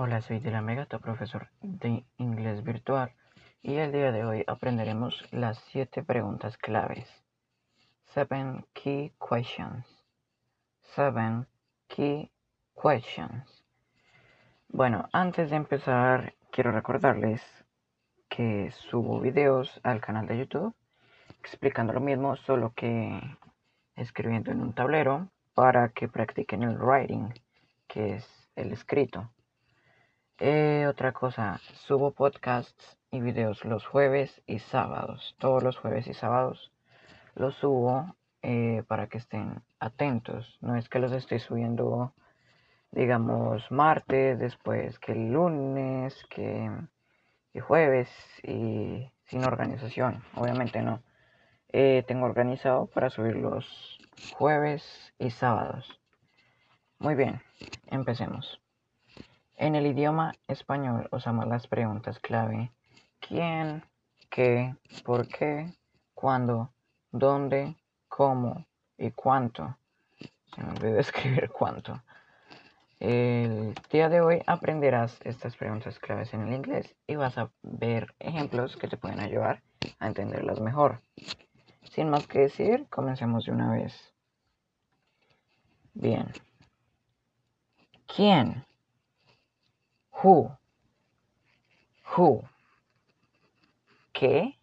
Hola, 0.00 0.20
soy 0.20 0.38
de 0.38 0.52
la 0.52 0.62
Megata, 0.62 1.00
profesor 1.00 1.48
de 1.60 2.04
inglés 2.18 2.62
virtual, 2.62 3.12
y 3.62 3.78
el 3.78 3.90
día 3.90 4.12
de 4.12 4.24
hoy 4.24 4.44
aprenderemos 4.46 5.26
las 5.32 5.58
7 5.72 6.04
preguntas 6.04 6.56
claves. 6.56 7.08
7 8.04 8.64
key 8.74 9.12
questions. 9.18 9.84
7 10.94 11.46
key 11.88 12.30
questions. 12.80 13.64
Bueno, 14.68 15.08
antes 15.12 15.50
de 15.50 15.56
empezar, 15.56 16.34
quiero 16.52 16.70
recordarles 16.70 17.42
que 18.28 18.70
subo 18.70 19.18
videos 19.18 19.80
al 19.82 20.00
canal 20.00 20.28
de 20.28 20.38
YouTube 20.38 20.76
explicando 21.40 21.92
lo 21.92 21.98
mismo, 21.98 22.36
solo 22.36 22.72
que 22.72 23.20
escribiendo 23.96 24.52
en 24.52 24.60
un 24.60 24.74
tablero 24.74 25.28
para 25.54 25.88
que 25.88 26.06
practiquen 26.06 26.62
el 26.62 26.78
writing, 26.78 27.34
que 27.88 28.14
es 28.14 28.48
el 28.54 28.70
escrito. 28.70 29.32
Eh, 30.40 30.86
otra 30.88 31.12
cosa, 31.12 31.60
subo 31.74 32.12
podcasts 32.12 32.96
y 33.10 33.20
videos 33.20 33.64
los 33.64 33.84
jueves 33.84 34.40
y 34.46 34.60
sábados. 34.60 35.34
Todos 35.38 35.64
los 35.64 35.76
jueves 35.76 36.06
y 36.06 36.14
sábados 36.14 36.72
los 37.34 37.56
subo 37.56 38.14
eh, 38.42 38.84
para 38.86 39.08
que 39.08 39.18
estén 39.18 39.62
atentos. 39.80 40.58
No 40.60 40.76
es 40.76 40.88
que 40.88 41.00
los 41.00 41.10
estoy 41.10 41.40
subiendo, 41.40 42.14
digamos, 42.92 43.68
martes, 43.72 44.38
después 44.38 45.00
que 45.00 45.14
lunes, 45.16 46.24
que, 46.30 46.70
que 47.52 47.60
jueves 47.60 48.08
y 48.44 49.10
sin 49.24 49.44
organización. 49.44 50.22
Obviamente 50.36 50.82
no. 50.82 51.02
Eh, 51.70 52.04
tengo 52.06 52.26
organizado 52.26 52.86
para 52.86 53.10
subir 53.10 53.34
los 53.36 53.98
jueves 54.34 55.12
y 55.18 55.30
sábados. 55.30 56.00
Muy 57.00 57.16
bien, 57.16 57.42
empecemos. 57.88 58.60
En 59.60 59.74
el 59.74 59.86
idioma 59.86 60.34
español 60.46 61.08
usamos 61.10 61.48
las 61.48 61.66
preguntas 61.66 62.20
clave 62.20 62.70
quién, 63.18 63.82
qué, 64.30 64.76
por 65.04 65.26
qué, 65.26 65.74
cuándo, 66.14 66.72
dónde, 67.10 67.74
cómo 68.06 68.64
y 68.96 69.10
cuánto. 69.10 69.76
Se 70.54 70.62
me 70.62 70.70
olvidó 70.70 70.98
escribir 71.00 71.50
cuánto. 71.50 72.00
El 73.00 73.74
día 73.90 74.08
de 74.08 74.20
hoy 74.20 74.42
aprenderás 74.46 75.18
estas 75.24 75.56
preguntas 75.56 75.98
claves 75.98 76.32
en 76.34 76.42
el 76.42 76.54
inglés 76.54 76.94
y 77.08 77.16
vas 77.16 77.36
a 77.36 77.50
ver 77.62 78.14
ejemplos 78.20 78.76
que 78.76 78.86
te 78.86 78.96
pueden 78.96 79.18
ayudar 79.18 79.64
a 79.98 80.06
entenderlas 80.06 80.60
mejor. 80.60 81.02
Sin 81.82 82.10
más 82.10 82.28
que 82.28 82.42
decir, 82.42 82.86
comencemos 82.90 83.46
de 83.46 83.50
una 83.50 83.72
vez. 83.72 84.14
Bien. 85.94 86.30
¿Quién? 88.06 88.67
Who. 90.22 90.50
Who. 92.16 92.42
¿Qué? 94.12 94.58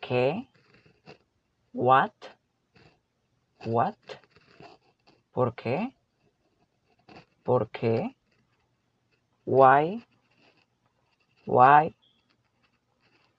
¿Qué? 0.00 0.48
What? 1.72 2.12
What? 3.66 3.94
¿Por 5.32 5.54
qué? 5.54 5.94
¿Por 7.44 7.70
qué? 7.70 8.16
Why? 9.46 10.04
Why? 11.46 11.94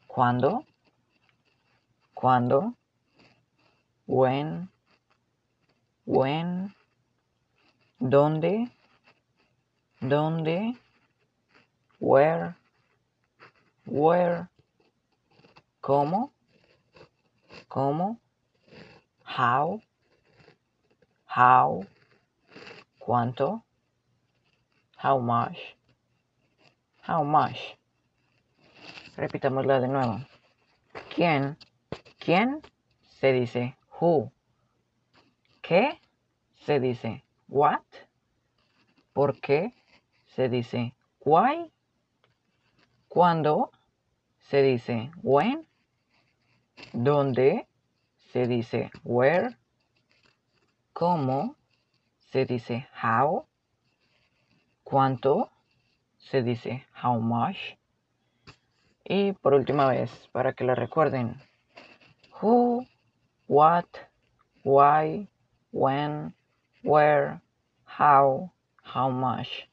¿Cuándo? 0.08 0.64
¿Cuándo? 2.14 2.76
When? 4.08 4.70
When? 6.06 6.74
¿Dónde? 8.00 8.75
¿Dónde? 10.02 10.78
Where? 12.00 12.56
Where? 13.86 14.48
¿Cómo? 15.82 16.32
¿Cómo? 17.68 18.20
How? 19.24 19.82
How? 21.28 21.86
¿Cuánto? 23.00 23.64
How 25.02 25.20
much? 25.20 25.58
How 27.08 27.24
much? 27.24 27.78
Repitámosla 29.16 29.80
de 29.80 29.88
nuevo. 29.88 30.20
¿Quién? 31.16 31.58
¿Quién? 32.20 32.62
Se 33.20 33.32
dice 33.32 33.78
who. 34.00 34.32
¿Qué? 35.62 36.02
Se 36.66 36.80
dice 36.80 37.24
what. 37.48 37.84
¿Por 39.14 39.40
qué? 39.40 39.74
Se 40.36 40.50
dice 40.50 40.94
why. 41.22 41.72
¿Cuándo? 43.08 43.72
Se 44.50 44.62
dice 44.62 45.10
when. 45.24 45.66
¿Dónde? 46.92 47.70
Se 48.34 48.46
dice 48.46 48.92
where. 49.06 49.58
¿Cómo? 50.92 51.56
Se 52.32 52.46
dice 52.46 52.86
how. 53.02 53.48
¿Cuánto? 54.84 55.50
Se 56.18 56.44
dice 56.44 56.86
how 57.02 57.22
much. 57.22 57.78
Y 59.06 59.32
por 59.32 59.54
última 59.54 59.88
vez, 59.88 60.12
para 60.34 60.52
que 60.52 60.66
la 60.66 60.76
recuerden. 60.76 61.42
Who, 62.42 62.86
what, 63.48 63.86
why, 64.66 65.30
when, 65.72 66.36
where, 66.84 67.40
how, 67.86 68.52
how 68.84 69.10
much. 69.10 69.70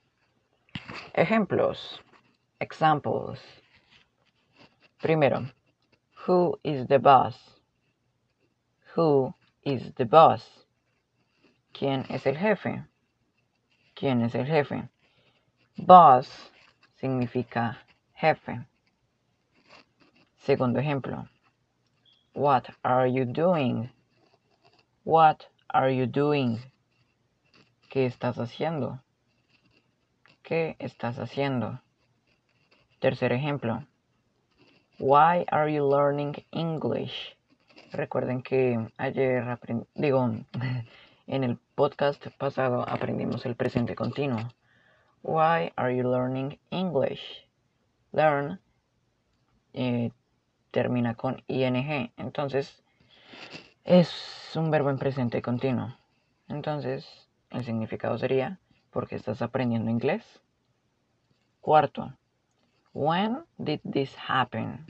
Ejemplos. 1.15 2.01
Examples. 2.61 3.39
Primero, 5.01 5.47
who 6.27 6.59
is 6.63 6.87
the 6.87 6.99
boss? 6.99 7.37
Who 8.95 9.35
is 9.65 9.93
the 9.97 10.05
boss? 10.05 10.67
¿Quién 11.73 12.07
es 12.09 12.27
el 12.27 12.37
jefe? 12.37 12.85
¿Quién 13.97 14.23
es 14.23 14.35
el 14.35 14.47
jefe? 14.47 14.89
Boss 15.77 16.51
significa 17.01 17.79
jefe. 18.15 18.67
Segundo 20.37 20.79
ejemplo. 20.79 21.29
What 22.35 22.69
are 22.85 23.07
you 23.07 23.25
doing? 23.25 23.91
What 25.05 25.47
are 25.71 25.91
you 25.91 26.07
doing? 26.07 26.61
¿Qué 27.91 28.07
estás 28.07 28.37
haciendo? 28.39 29.01
¿Qué 30.43 30.75
estás 30.81 31.21
haciendo? 31.21 31.81
Tercer 32.99 33.33
ejemplo. 33.33 33.87
Why 34.99 35.47
are 35.53 35.73
you 35.73 35.89
learning 35.89 36.35
English? 36.51 37.37
Recuerden 37.93 38.43
que 38.43 38.89
ayer 38.97 39.45
digo 39.95 40.31
en 41.29 41.45
el 41.45 41.59
podcast 41.77 42.27
pasado 42.39 42.85
aprendimos 42.89 43.47
el 43.47 43.55
presente 43.55 43.95
continuo. 43.95 44.53
Why 45.23 45.73
are 45.77 45.97
you 45.97 46.11
learning 46.11 46.59
English? 46.71 47.47
Learn 48.11 48.61
eh, 49.75 50.11
termina 50.73 51.15
con 51.15 51.41
ing, 51.47 52.11
entonces 52.17 52.83
es 53.85 54.51
un 54.57 54.73
verbo 54.73 54.91
en 54.91 54.99
presente 54.99 55.41
continuo. 55.41 55.97
Entonces 56.49 57.29
el 57.51 57.65
significado 57.65 58.19
sería 58.19 58.59
porque 58.93 59.17
estás 59.17 59.43
aprendiendo 59.43 59.91
inglés. 59.91 60.41
Cuarto, 61.61 62.13
when 62.93 63.45
did 63.59 63.81
this 63.91 64.15
happen? 64.29 64.87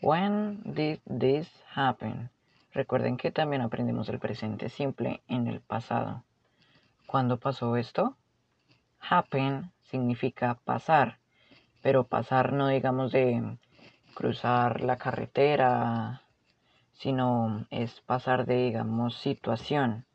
When 0.00 0.62
did 0.64 1.00
this 1.06 1.48
happen? 1.74 2.30
Recuerden 2.72 3.16
que 3.16 3.30
también 3.30 3.62
aprendimos 3.62 4.08
el 4.08 4.18
presente 4.18 4.68
simple 4.68 5.22
en 5.28 5.46
el 5.46 5.60
pasado. 5.60 6.24
¿Cuándo 7.06 7.38
pasó 7.38 7.76
esto? 7.76 8.16
Happen 9.00 9.72
significa 9.82 10.58
pasar, 10.64 11.18
pero 11.82 12.04
pasar 12.04 12.52
no 12.52 12.68
digamos 12.68 13.12
de 13.12 13.58
cruzar 14.14 14.80
la 14.80 14.96
carretera, 14.96 16.22
sino 16.92 17.66
es 17.70 18.00
pasar 18.00 18.46
de 18.46 18.56
digamos 18.64 19.16
situación. 19.16 20.06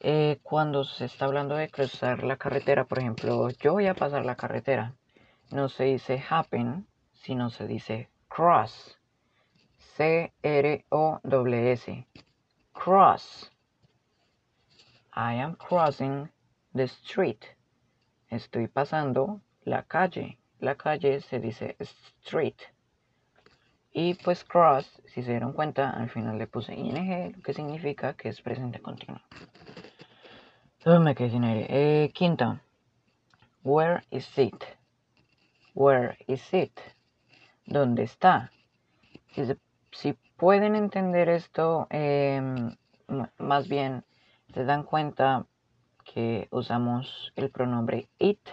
Eh, 0.00 0.38
cuando 0.42 0.84
se 0.84 1.06
está 1.06 1.24
hablando 1.24 1.54
de 1.54 1.70
cruzar 1.70 2.22
la 2.22 2.36
carretera, 2.36 2.84
por 2.84 2.98
ejemplo, 2.98 3.48
yo 3.50 3.72
voy 3.72 3.86
a 3.86 3.94
pasar 3.94 4.26
la 4.26 4.36
carretera, 4.36 4.94
no 5.50 5.68
se 5.68 5.84
dice 5.84 6.22
happen, 6.28 6.86
sino 7.14 7.50
se 7.50 7.66
dice 7.66 8.10
cross. 8.28 8.98
C-R-O-S. 9.96 10.86
Cross. 12.72 13.50
I 15.14 15.40
am 15.40 15.56
crossing 15.56 16.30
the 16.74 16.84
street. 16.84 17.42
Estoy 18.28 18.68
pasando 18.68 19.40
la 19.64 19.82
calle. 19.84 20.38
La 20.60 20.74
calle 20.74 21.20
se 21.20 21.40
dice 21.40 21.76
street. 21.80 22.56
Y 23.92 24.12
pues 24.14 24.44
cross, 24.44 25.00
si 25.06 25.22
se 25.22 25.30
dieron 25.30 25.54
cuenta, 25.54 25.88
al 25.88 26.10
final 26.10 26.36
le 26.36 26.46
puse 26.46 26.74
ing, 26.74 26.92
lo 26.92 27.42
que 27.42 27.54
significa 27.54 28.12
que 28.12 28.28
es 28.28 28.42
presente 28.42 28.82
continuo. 28.82 29.22
Todo 30.86 31.00
me 31.00 31.16
quedé 31.16 31.30
sin 31.30 31.42
aire. 31.42 31.66
Eh, 31.68 32.12
quinta. 32.12 32.60
Where 33.64 34.04
is 34.12 34.38
it? 34.38 34.62
Where 35.74 36.16
is 36.28 36.54
it? 36.54 36.78
¿Dónde 37.66 38.04
está? 38.04 38.52
Si, 39.90 40.12
pueden 40.36 40.76
entender 40.76 41.28
esto, 41.28 41.88
em, 41.90 42.76
más 43.36 43.66
bien 43.66 44.04
se 44.54 44.64
dan 44.64 44.84
cuenta 44.84 45.46
que 46.04 46.46
usamos 46.52 47.32
el 47.34 47.50
pronombre 47.50 48.08
it. 48.20 48.48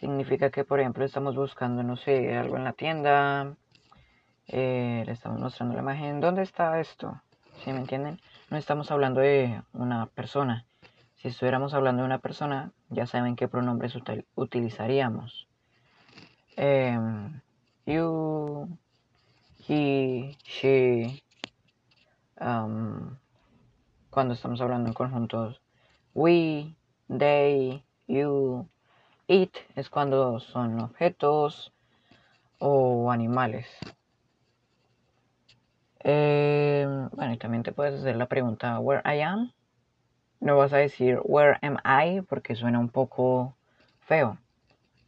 Significa 0.00 0.48
que, 0.48 0.64
por 0.64 0.80
ejemplo, 0.80 1.04
estamos 1.04 1.36
buscando, 1.36 1.82
no 1.82 1.96
sé, 1.96 2.38
algo 2.38 2.56
en 2.56 2.64
la 2.64 2.72
tienda. 2.72 3.54
Eh, 4.46 5.02
le 5.04 5.12
estamos 5.12 5.38
mostrando 5.38 5.74
la 5.74 5.82
imagen. 5.82 6.20
¿Dónde 6.20 6.40
está 6.40 6.80
esto? 6.80 7.20
¿Sí 7.62 7.70
me 7.74 7.80
entienden? 7.80 8.18
No 8.48 8.56
estamos 8.56 8.90
hablando 8.90 9.20
de 9.20 9.62
una 9.74 10.06
persona. 10.06 10.64
Si 11.18 11.26
estuviéramos 11.28 11.74
hablando 11.74 12.02
de 12.02 12.06
una 12.06 12.20
persona, 12.20 12.72
ya 12.90 13.06
saben 13.06 13.34
qué 13.34 13.48
pronombres 13.48 13.94
utilizaríamos. 14.36 15.48
Em, 16.56 17.40
you, 17.86 18.68
he, 19.66 20.36
she. 20.44 21.22
Um, 22.40 23.16
cuando 24.10 24.34
estamos 24.34 24.60
hablando 24.60 24.88
en 24.88 24.94
conjuntos, 24.94 25.60
we, 26.14 26.76
they, 27.08 27.82
you. 28.06 28.68
It 29.26 29.56
es 29.74 29.90
cuando 29.90 30.38
son 30.38 30.80
objetos 30.80 31.72
o 32.60 33.10
animales. 33.10 33.66
Em, 35.98 37.08
bueno, 37.10 37.32
y 37.32 37.38
también 37.38 37.64
te 37.64 37.72
puedes 37.72 38.00
hacer 38.00 38.14
la 38.14 38.26
pregunta, 38.26 38.78
where 38.78 39.02
I 39.04 39.20
am. 39.20 39.52
No 40.40 40.56
vas 40.56 40.72
a 40.72 40.78
decir 40.78 41.20
where 41.24 41.58
am 41.62 41.78
I 41.84 42.20
porque 42.22 42.54
suena 42.54 42.78
un 42.78 42.88
poco 42.88 43.56
feo. 44.00 44.38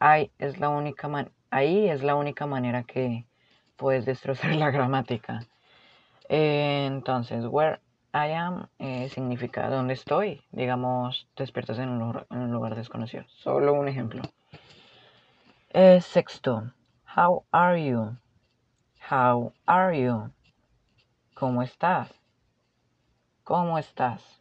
I 0.00 0.30
es 0.38 0.58
la 0.58 0.68
única 0.68 1.08
man 1.08 1.30
ahí 1.50 1.88
es 1.88 2.02
la 2.02 2.14
única 2.14 2.46
manera 2.46 2.84
que 2.84 3.26
puedes 3.76 4.04
destrozar 4.04 4.54
la 4.56 4.70
gramática. 4.70 5.40
entonces, 6.28 7.44
where 7.46 7.80
I 8.12 8.32
am 8.32 8.68
eh, 8.78 9.08
significa 9.08 9.68
dónde 9.68 9.94
estoy. 9.94 10.42
Digamos, 10.50 11.28
despiertas 11.36 11.78
en 11.78 11.90
un, 11.90 12.52
lugar, 12.52 12.74
desconocido. 12.74 13.24
Solo 13.28 13.72
un 13.72 13.88
ejemplo. 13.88 14.22
Eh, 15.72 16.00
sexto, 16.00 16.72
how 17.16 17.44
are 17.52 17.84
you? 17.84 18.16
How 19.10 19.52
are 19.66 20.00
you? 20.00 20.32
¿Cómo 21.34 21.62
estás? 21.62 22.12
¿Cómo 23.44 23.78
estás? 23.78 24.39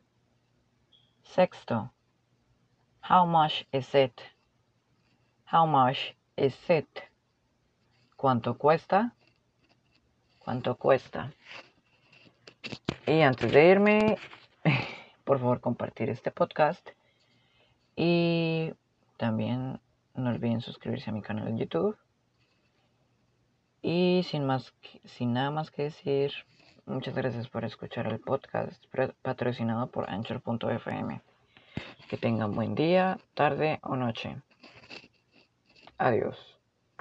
Sexto, 1.36 1.92
how 3.02 3.24
much 3.24 3.64
is 3.72 3.94
it? 3.94 4.20
How 5.46 5.68
much 5.68 6.16
is 6.36 6.58
it? 6.68 7.04
¿Cuánto 8.18 8.58
cuesta? 8.58 9.14
¿Cuánto 10.40 10.76
cuesta? 10.76 11.32
Y 13.06 13.22
antes 13.22 13.52
de 13.52 13.70
irme, 13.70 14.18
por 15.24 15.38
favor 15.38 15.62
compartir 15.62 16.10
este 16.10 16.32
podcast 16.32 16.90
y 17.96 18.74
también 19.18 19.80
no 20.16 20.32
olviden 20.32 20.62
suscribirse 20.62 21.12
a 21.12 21.14
mi 21.14 21.22
canal 21.22 21.48
en 21.48 21.60
YouTube. 21.60 21.96
Y 23.84 24.26
sin 24.28 24.48
más, 24.48 24.74
sin 25.06 25.34
nada 25.34 25.52
más 25.52 25.70
que 25.70 25.84
decir, 25.84 26.34
muchas 26.90 27.16
gracias 27.16 27.48
por 27.48 27.64
escuchar 27.64 28.08
el 28.08 28.20
podcast 28.20 28.84
patrocinado 29.22 29.88
por 29.88 30.10
Anchor.fm. 30.10 31.22
Que 32.10 32.18
tengan 32.18 32.54
buen 32.54 32.76
día, 32.76 33.18
tarde 33.34 33.80
o 33.84 33.96
noche. 33.96 34.36
Adiós. 35.98 36.59